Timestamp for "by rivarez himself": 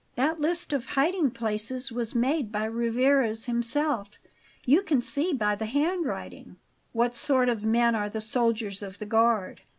2.51-4.17